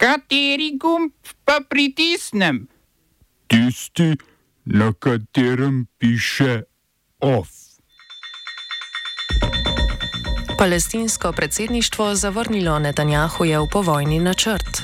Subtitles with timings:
[0.00, 1.12] Kateri gumb
[1.44, 2.64] pa pritisnem?
[3.46, 4.16] Tisti,
[4.64, 6.62] na katerem piše
[7.20, 7.48] OF.
[10.58, 14.82] Palestinsko predsedništvo zavrnilo Netanjahujev povojni načrt.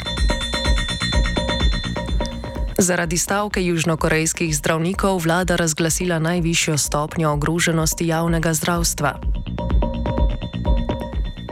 [2.79, 9.36] Zaradi stavke južnokorejskih zdravnikov vlada razglasila najvišjo stopnjo ogroženosti javnega zdravstva.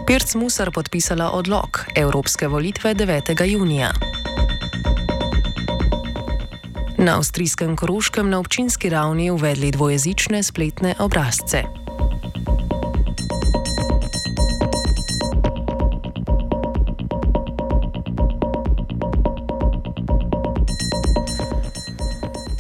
[0.07, 3.45] Pirc Musar podpisala odlog Evropske volitve 9.
[3.47, 3.93] junija.
[6.99, 11.84] Na avstrijskem Koroškem na občinski ravni uvedli dvojezične spletne obrazce.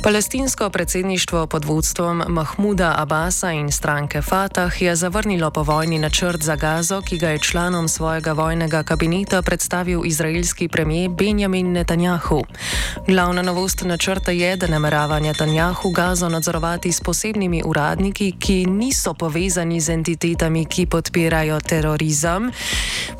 [0.05, 7.01] Palestinsko predsedništvo pod vodstvom Mahmuda Abasa in stranke Fatah je zavrnilo povojni načrt za gazo,
[7.01, 12.43] ki ga je članom svojega vojnega kabineta predstavil izraelski premijer Benjamin Netanjahu.
[13.07, 19.80] Glavna novost načrta je, da namerava Netanjahu gazo nadzorovati s posebnimi uradniki, ki niso povezani
[19.80, 22.52] z entitetami, ki podpirajo terorizem.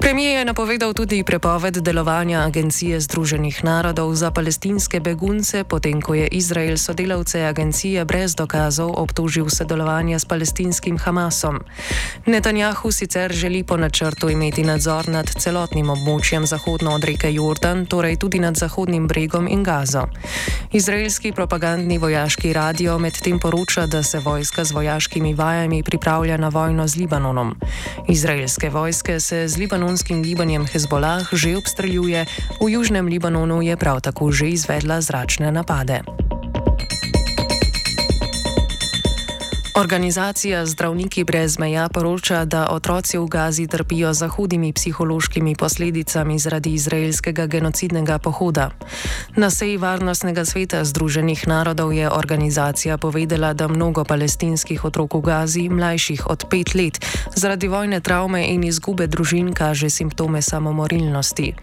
[0.01, 6.29] Premijer je napovedal tudi prepoved delovanja Agencije Združenih narodov za palestinske begunce, potem ko je
[6.29, 11.61] Izrael Izrael sodelavce agencije brez dokazov obtožil sodelovanja s palestinskim Hamasom.
[12.27, 18.17] Netanjahu sicer želi po načrtu imeti nadzor nad celotnim območjem zahodno od reke Jordan, torej
[18.17, 20.09] tudi nad Zahodnim bregom in Gazo.
[20.73, 26.89] Izraelski propagandni vojaški radio medtem poroča, da se vojska z vojaškimi vajami pripravlja na vojno
[26.89, 27.55] z Libanonom.
[28.09, 32.27] Izraelske vojske se z libanonskim gibanjem Hezbollah že obstreljuje,
[32.61, 36.03] v južnem Libanonu je prav tako že izvedla zračne napade.
[39.77, 46.75] Organizacija Zdravniki brez meja poroča, da otroci v Gazi trpijo za hudimi psihološkimi posledicami zaradi
[46.75, 48.71] izraelskega genocidnega pohoda.
[49.37, 55.69] Na seji Varnostnega sveta Združenih narodov je organizacija povedala, da mnogo palestinskih otrok v Gazi,
[55.69, 61.55] mlajših od pet let, zaradi vojne travme in izgube družin kaže simptome samomorilnosti.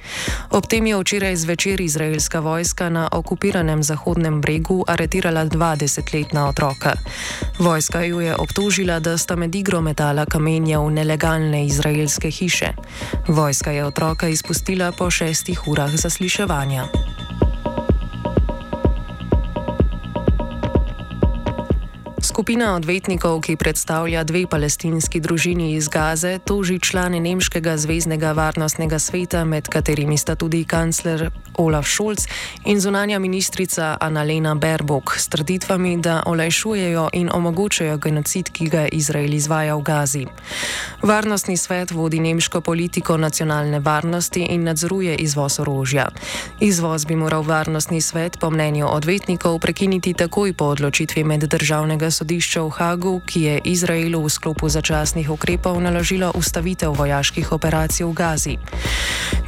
[0.52, 6.94] Ob tem je včeraj zvečer izraelska vojska na okupiranem Zahodnem bregu aretirala dva desetletna otroka.
[7.60, 12.74] Vojska ju je obtožila, da sta med igro metala kamenje v nelegalne izraelske hiše.
[13.28, 16.88] Vojska je otroka izpustila po šestih urah zasliševanja.
[22.42, 29.44] Skupina odvetnikov, ki predstavlja dve palestinski družini iz Gaze, toži člane Nemškega zvezdnega varnostnega sveta,
[29.46, 31.30] med katerimi sta tudi kancler
[31.62, 32.26] Olaf Scholz
[32.66, 39.34] in zunanja ministrica Annalena Baerbock, s trditvami, da olajšujejo in omogočajo genocid, ki ga Izrael
[39.34, 40.26] izvaja v Gazi.
[41.04, 46.10] Varnostni svet vodi nemško politiko nacionalne varnosti in nadzoruje izvoz orožja.
[46.60, 52.62] Izvoz bi moral varnostni svet, po mnenju odvetnikov, prekiniti takoj po odločitvi meddržavnega sodišča sodišče
[52.64, 58.56] v Hagu, ki je Izraelu v sklopu začasnih ukrepov naložilo ustavitev vojaških operacij v Gazi.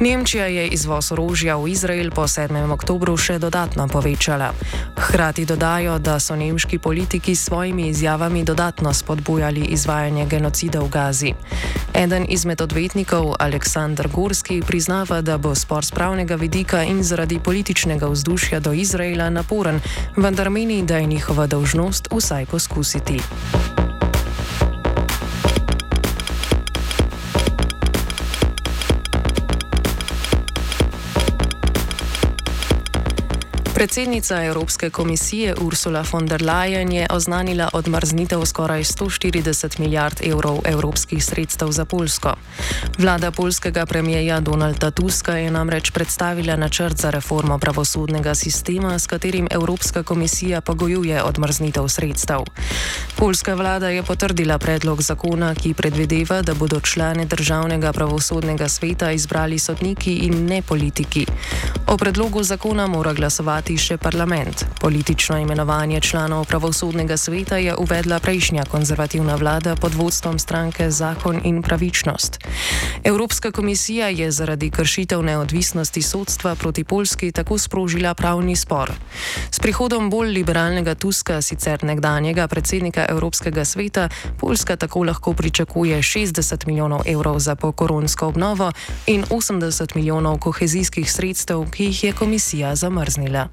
[0.04, 2.52] Nemčija je izvoz orožja v Izrael po 7.
[2.68, 4.52] oktobru še dodatno povečala.
[5.00, 11.32] Hkrati dodajo, da so nemški politiki s svojimi izjavami dodatno spodbujali izvajanje genocida v Gazi.
[11.94, 18.06] Eden izmed odvetnikov, Aleksandr Gorski, priznava, da bo spor z pravnega vidika in zaradi političnega
[18.06, 19.80] vzdušja do Izraela naporen,
[20.16, 23.20] vendar meni, da je njihova dolžnost vsaj poskusiti
[33.84, 41.24] Predsednica Evropske komisije Ursula von der Leyen je oznanila odmrznitev skoraj 140 milijard evrov evropskih
[41.24, 42.34] sredstev za Polsko.
[42.98, 49.48] Vlada polskega premijeja Donalda Tuska je namreč predstavila načrt za reformo pravosodnega sistema, s katerim
[49.50, 52.38] Evropska komisija pogojuje odmrznitev sredstev.
[53.16, 59.58] Polska vlada je potrdila predlog zakona, ki predvideva, da bodo člane državnega pravosodnega sveta izbrali
[59.58, 61.26] sodniki in ne politiki.
[61.86, 64.64] O predlogu zakona mora glasovati še parlament.
[64.80, 71.62] Politično imenovanje članov pravosodnega sveta je uvedla prejšnja konzervativna vlada pod vodstvom stranke Zakon in
[71.62, 72.38] pravičnost.
[73.04, 78.92] Evropska komisija je zaradi kršitev neodvisnosti sodstva proti Polski tako sprožila pravni spor.
[79.50, 84.08] S prihodom bolj liberalnega Tuska, sicer nekdanjega predsednika Evropskega sveta,
[84.38, 88.72] Poljska tako lahko pričakuje 60 milijonov evrov za pokoronsko obnovo
[89.06, 93.48] in 80 milijonov kohezijskih sredstev, ki jih je komisija zamrznila.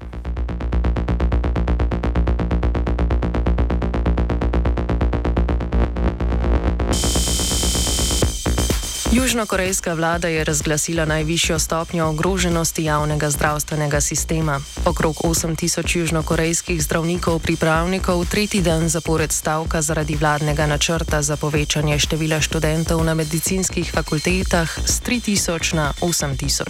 [9.12, 14.60] Južnokorejska vlada je razglasila najvišjo stopnjo ogroženosti javnega zdravstvenega sistema.
[14.84, 22.40] Okrog 8000 južnokorejskih zdravnikov pripravnikov tretji dan zapored stavka zaradi vladnega načrta za povečanje števila
[22.40, 26.64] študentov na medicinskih fakultetah z 3000 na 8000.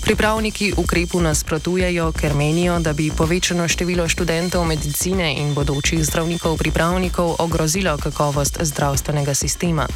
[0.00, 7.34] Pripravniki ukrepu nasprotujejo, ker menijo, da bi povečano število študentov medicine in bodočih zdravnikov pripravnikov
[7.38, 9.88] ogrozilo kakovost zdravstvenega sistema.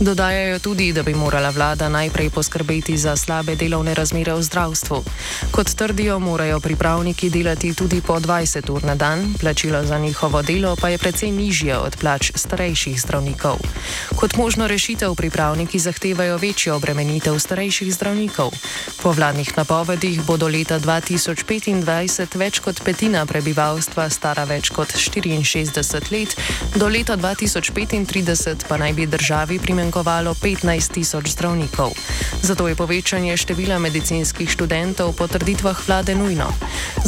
[0.00, 5.04] Dodajajo tudi, da bi morala vlada najprej poskrbeti za slabe delovne razmere v zdravstvu.
[5.50, 10.76] Kot trdijo, morajo pripravniki delati tudi po 20 ur na dan, plačilo za njihovo delo
[10.76, 13.58] pa je precej nižje od plač starejših zdravnikov.
[14.16, 18.50] Kot možno rešitev pripravniki zahtevajo večjo obremenitev starejših zdravnikov.
[19.02, 26.12] Po vladnih napovedih bo do leta 2025 več kot petina prebivalstva stara več kot 64
[26.12, 26.36] let,
[26.76, 31.96] do leta 2035 pa naj bi državi primankovalo 15 tisoč zdravnikov.
[32.44, 36.52] Zato je povečanje števila medicinskih študentov po trditvah vlade nujno.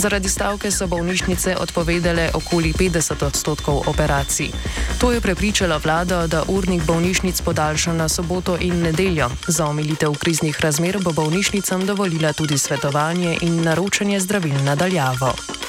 [0.00, 4.48] Zaradi stavke so bolnišnice odpovedale okoli 50 odstotkov operacij.
[4.96, 9.28] To je prepričalo vlado, da urnik bolnišnic podaljša na soboto in nedeljo.
[9.46, 15.62] Za omilitev kriznih razmer bo bolnišnicam dovolila tudi svetovanje in naročanje zdravil nadaljavo.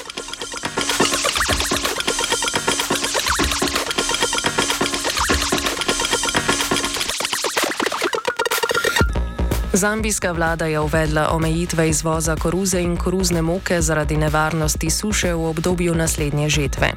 [9.76, 15.94] Zambijska vlada je uvedla omejitve izvoza koruze in koruzne moke zaradi nevarnosti suše v obdobju
[15.94, 16.92] naslednje žetve.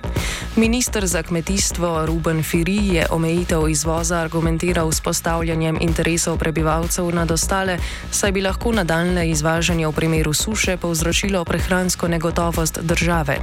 [0.57, 7.77] Ministr za kmetijstvo Ruben Firi je omejitev izvoza argumentiral s postavljanjem interesov prebivalcev nad ostale,
[8.11, 13.37] saj bi lahko nadaljne izvažanje v primeru suše povzročilo prehransko negotovost države.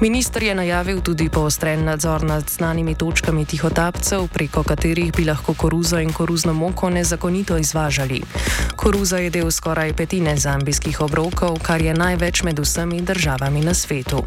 [0.00, 6.00] Ministr je najavil tudi poostren nadzor nad znanimi točkami tihotapcev, preko katerih bi lahko koruzo
[6.00, 8.22] in koruzno moko nezakonito izvažali.
[8.76, 14.26] Koruza je del skoraj petine zambijskih obrokov, kar je največ med vsemi državami na svetu.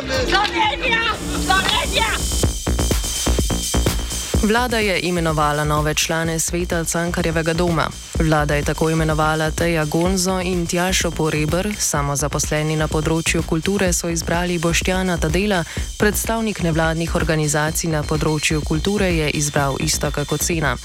[0.00, 1.00] Słowenia!
[1.44, 2.29] Słowenia!
[4.42, 7.88] Vlada je imenovala nove člane sveta Cankarjevega doma.
[8.18, 14.58] Vlada je tako imenovala Teja Gonzo in Tjašo Poreber, samozaposleni na področju kulture so izbrali
[14.58, 15.60] Boštjana Tadela,
[15.98, 20.76] predstavnik nevladnih organizacij na področju kulture je izbral isto kako cena.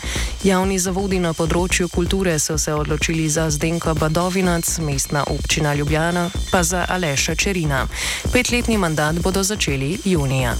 [0.43, 6.63] Javni zavodi na področju kulture so se odločili za Zdenko Badovinac, mestna občina Ljubljana, pa
[6.63, 7.87] za Aleša Čerina.
[8.33, 10.57] Petletni mandat bodo začeli junija.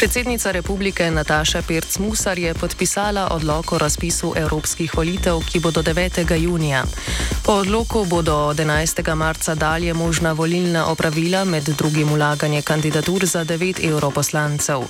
[0.00, 6.40] Predsednica republike Nataša Pirc-Musar je podpisala odlok o razpisu evropskih volitev, ki bodo 9.
[6.40, 6.84] junija.
[7.44, 9.14] Po odloku bodo od 11.
[9.14, 14.80] marca dalje možna volilna opravila, med drugim ulaganje kandidatur za 9 europoslancev.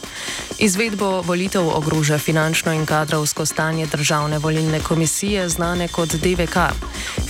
[0.59, 6.57] Izvedbo volitev ogroža finančno in kadrovsko stanje državne volilne komisije, znane kot DVK.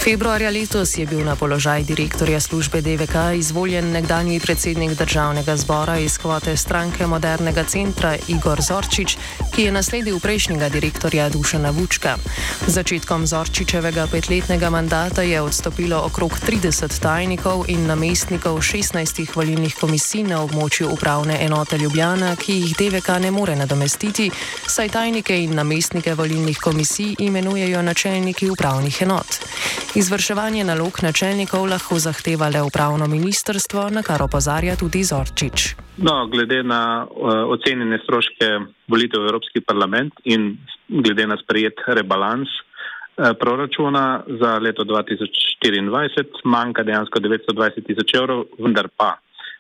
[0.01, 6.19] Februarja letos je bil na položaj direktorja službe DVK izvoljen nekdanji predsednik državnega zbora iz
[6.19, 9.17] kvote stranke modernega centra Igor Zorčič,
[9.53, 12.17] ki je nasledil prejšnjega direktorja Dušana Vučka.
[12.67, 20.23] Z začetkom Zorčičevega petletnega mandata je odstopilo okrog 30 tajnikov in namestnikov 16 volilnih komisij
[20.23, 24.31] na območju upravne enote Ljubljana, ki jih DVK ne more nadomestiti,
[24.67, 29.41] saj tajnike in namestnike volilnih komisij imenujejo načelniki upravnih enot.
[29.91, 35.75] Izvrševanje nalog načelnikov lahko zahteva le upravno ministrstvo, na kar opozarja tudi Zorčič.
[35.99, 38.51] No, glede na uh, ocenjene stroške
[38.87, 40.55] volitev v Evropski parlament in
[40.89, 48.87] glede na sprejet rebalans uh, proračuna za leto 2024 manjka dejansko 920 tisoč evrov, vendar
[48.97, 49.17] pa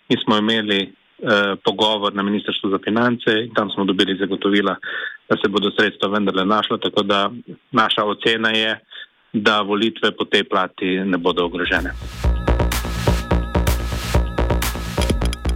[0.08, 4.76] mi smo imeli uh, pogovor na Ministrstvu za finance in tam smo dobili zagotovila,
[5.28, 7.30] da se bodo sredstva vendarle našla, tako da
[7.72, 8.78] naša ocena je,
[9.32, 11.92] da volitve po tej plati ne bodo ogrožene.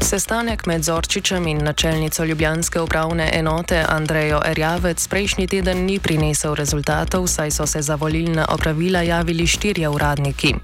[0.04, 7.26] Sestanek med Zorčičem in načelnico Ljubljanske upravne enote Andrejo Erjavec prejšnji teden ni prinesel rezultatov,
[7.26, 10.54] saj so se za volilna opravila javili štirje uradniki.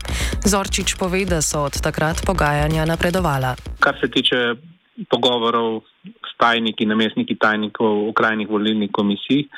[0.44, 3.56] Zorčič pove, da so od takrat pogajanja napredovala.
[3.80, 4.36] Kar se tiče
[5.10, 9.48] pogovorov s tajniki, namestniki tajnikov okrajnih volilnih komisij,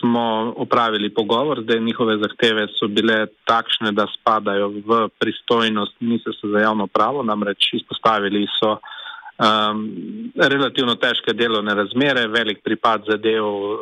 [0.00, 6.58] smo opravili pogovor, zdaj njihove zahteve so bile takšne, da spadajo v pristojnost Ministrstva za
[6.58, 9.90] javno pravo, namreč izpostavili so um,
[10.36, 13.78] relativno težke delovne razmere, velik pripad zadev, uh,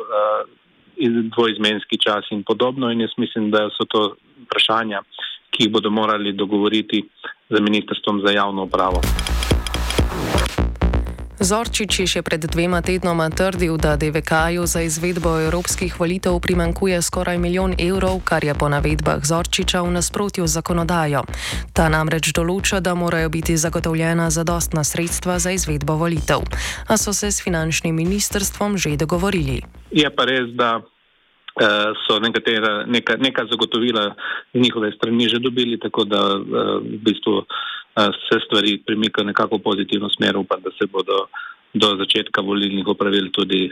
[1.35, 4.15] dvoizmenski čas in podobno in jaz mislim, da so to
[4.45, 5.01] vprašanja,
[5.51, 7.03] ki jih bodo morali dogovoriti
[7.49, 9.01] z Ministrstvom za javno upravo.
[11.45, 17.37] Zorčič je še pred dvema tednoma trdil, da DVK-ju za izvedbo evropskih volitev primankuje skoraj
[17.37, 21.21] milijon evrov, kar je po navedbah Zorčiča v nasprotju z zakonodajo.
[21.69, 26.41] Ta namreč določa, da morajo biti zagotovljena zadostna sredstva za izvedbo volitev.
[26.89, 29.61] A so se s finančnim ministrstvom že dogovorili.
[29.93, 30.81] Je pa res, da
[32.07, 34.15] so nekatera, neka, neka zagotovila
[34.53, 36.43] z njihove strani že dobili, tako da uh,
[36.83, 37.45] v bistvu
[37.95, 41.27] se stvari premikajo nekako v pozitivno smer, upam, da se bodo
[41.73, 43.71] do začetka volilnih opravil tudi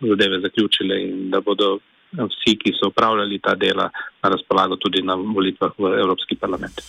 [0.00, 1.78] zadeve zaključile in da bodo
[2.12, 3.90] vsi, ki so upravljali ta dela,
[4.22, 6.80] na razpolago tudi na volitvah v Evropski parlament.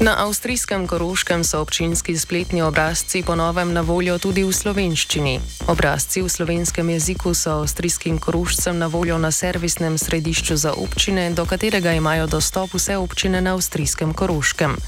[0.00, 5.40] Na avstrijskem Koroškem so občinski spletni obrazci ponovem na voljo tudi v slovenščini.
[5.66, 11.42] Obrazci v slovenskem jeziku so avstrijskim korošcem na voljo na servisnem središču za občine, do
[11.42, 14.78] katerega imajo dostop vse občine na avstrijskem Koroškem.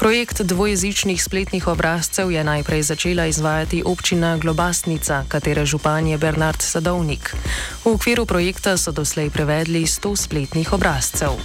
[0.00, 7.36] Projekt dvojezičnih spletnih obrazcev je najprej začela izvajati občina Globasnica, katere župan je Bernard Sadovnik.
[7.84, 11.36] V okviru projekta so doslej prevedli 100 spletnih obrazcev.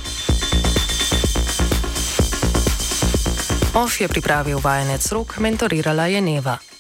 [3.72, 6.71] OF je pripravil vajenec rok, mentorirala je Neva.